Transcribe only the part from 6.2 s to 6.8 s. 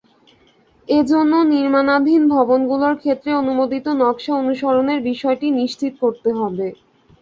হবে।